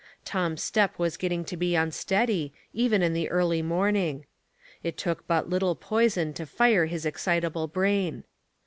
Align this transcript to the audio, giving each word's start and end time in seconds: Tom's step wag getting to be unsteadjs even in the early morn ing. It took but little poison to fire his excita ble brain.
Tom's 0.25 0.63
step 0.63 0.97
wag 0.97 1.19
getting 1.19 1.45
to 1.45 1.55
be 1.55 1.73
unsteadjs 1.73 2.49
even 2.73 3.03
in 3.03 3.13
the 3.13 3.29
early 3.29 3.61
morn 3.61 3.95
ing. 3.95 4.25
It 4.81 4.97
took 4.97 5.27
but 5.27 5.47
little 5.51 5.75
poison 5.75 6.33
to 6.33 6.47
fire 6.47 6.87
his 6.87 7.05
excita 7.05 7.53
ble 7.53 7.67
brain. 7.67 8.23